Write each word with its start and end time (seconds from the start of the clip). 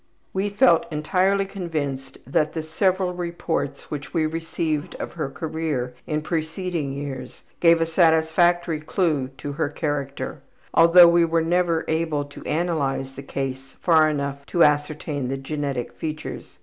We 0.33 0.49
felt 0.49 0.91
entirely 0.91 1.45
convinced 1.45 2.17
that 2.25 2.53
the 2.53 2.63
several 2.63 3.13
reports 3.13 3.91
which 3.91 4.15
we 4.15 4.25
received 4.25 4.95
of 4.95 5.13
her 5.13 5.29
career 5.29 5.93
in 6.07 6.23
preceding 6.23 6.91
years 6.91 7.43
gave 7.59 7.79
a 7.79 7.85
satisfactory 7.85 8.79
clew 8.79 9.27
to 9.37 9.51
her 9.51 9.69
character, 9.69 10.41
although 10.73 11.07
we 11.07 11.23
were 11.25 11.43
never 11.43 11.85
able 11.87 12.25
to 12.25 12.43
analyze 12.45 13.13
the 13.13 13.21
case 13.21 13.75
far 13.79 14.09
enough 14.09 14.43
to 14.47 14.63
ascertain 14.63 15.27
the 15.27 15.37
genetic 15.37 15.93
features. 15.93 16.57